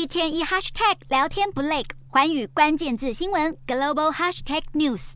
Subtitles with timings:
[0.00, 5.12] 一天一 hashtag 聊天不累，环宇关键字新闻 global hashtag news。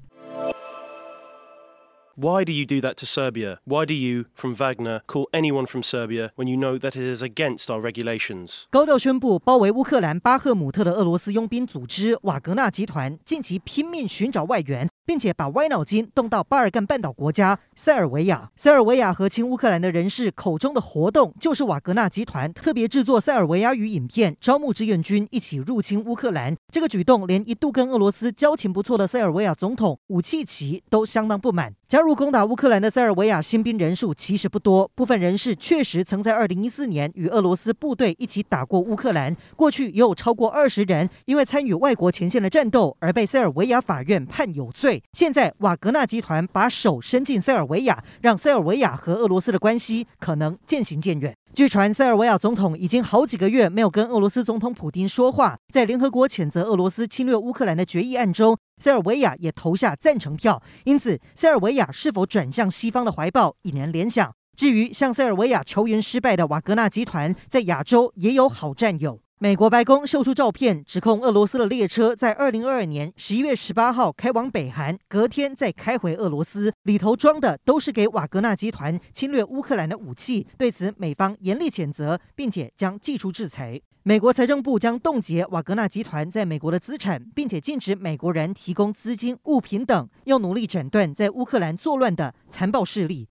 [2.16, 3.56] Why do you do that to Serbia?
[3.64, 7.22] Why do you, from Wagner, call anyone from Serbia when you know that it is
[7.22, 8.64] against our regulations?
[8.70, 14.86] 高调宣布包围乌克兰巴赫姆特的俄罗斯佣兵组织瓦格纳集团，近期拼命寻找外援。
[15.06, 18.50] 并且把歪脑筋动到巴尔干半岛国家塞尔维亚。
[18.56, 26.56] 塞尔维亚和亲乌克兰的人士口中的活动，就是瓦格纳集团特别制作塞尔维亚语影片，招募志愿军一起入侵乌克兰。
[26.70, 31.72] 这个举动连一度跟俄罗斯交情不错的塞尔维亚总统武契奇都相当不满。
[31.86, 39.36] 加入攻打乌克兰的塞尔维亚新兵人数其实不多，部分人士确实曾在二零一四年与俄罗斯部队一起打过乌克兰。
[39.54, 44.93] 过去也有超过二十人因为参与外国前线的战斗而被塞尔维亚法院判有罪。
[45.12, 51.34] 现在瓦格纳集团把手伸进塞尔维亚，让塞尔维亚和俄罗斯的关系可能渐行渐远。
[51.54, 55.56] 据传，塞尔维亚总统已经好几个月没有跟俄罗斯总统普丁说话。
[55.72, 60.60] 在联合国谴责俄罗斯侵略乌克兰的决议案中，塞尔维亚也投下赞成票。
[60.82, 64.34] 因此，塞尔维亚是否转向西方的怀抱，引人联想。
[64.56, 69.20] 至于向塞尔维亚求援失败的瓦格纳集团，在亚洲也有好战友。
[69.44, 80.46] 美国白宫秀出照片，指控俄罗斯的列车在二零二二年十一月十八号开往北韩，隔天再开回俄罗斯，里头装的都是给瓦格纳集团侵略乌克兰的武器。
[80.56, 83.78] 对此，美方严厉谴责，并且将祭出制裁。
[84.06, 93.22] 美国财政部将冻结瓦格纳集团在美国的资产，并且禁止美国人提供资金、物品等，要努力斩断在乌克兰作乱的残暴势力。